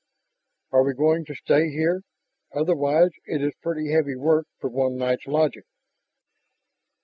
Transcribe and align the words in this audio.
"Are 0.71 0.81
we 0.83 0.95
going 0.95 1.25
to 1.25 1.35
stay 1.35 1.69
here? 1.69 2.01
Otherwise 2.55 3.11
it 3.27 3.39
is 3.43 3.53
pretty 3.61 3.91
heavy 3.91 4.15
work 4.15 4.47
for 4.59 4.67
one 4.67 4.95
night's 4.97 5.27
lodging." 5.27 5.61